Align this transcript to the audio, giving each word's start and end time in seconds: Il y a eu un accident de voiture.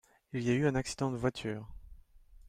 Il 0.33 0.41
y 0.41 0.49
a 0.49 0.55
eu 0.55 0.65
un 0.65 0.73
accident 0.73 1.11
de 1.11 1.15
voiture. 1.17 1.69